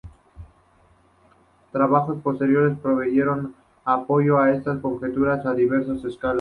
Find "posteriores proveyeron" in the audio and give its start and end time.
2.23-3.53